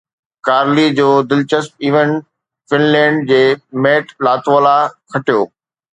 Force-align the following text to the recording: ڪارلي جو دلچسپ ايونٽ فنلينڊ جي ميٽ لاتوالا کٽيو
ڪارلي 0.47 0.85
جو 0.99 1.09
دلچسپ 1.33 1.75
ايونٽ 1.87 2.23
فنلينڊ 2.69 3.29
جي 3.33 3.41
ميٽ 3.87 4.13
لاتوالا 4.29 4.77
کٽيو 5.13 5.45